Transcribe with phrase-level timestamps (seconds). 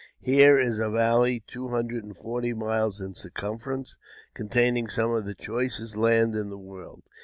[0.19, 3.97] Here is a valley two hundred and forty miles in circumference,
[4.33, 7.03] containing some of the choicest land in the world.